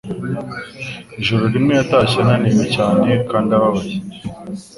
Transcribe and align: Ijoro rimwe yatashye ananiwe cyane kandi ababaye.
Ijoro 1.21 1.43
rimwe 1.53 1.73
yatashye 1.79 2.17
ananiwe 2.23 2.63
cyane 2.75 3.09
kandi 3.29 3.49
ababaye. 3.57 3.95